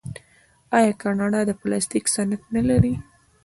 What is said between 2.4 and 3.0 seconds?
نلري؟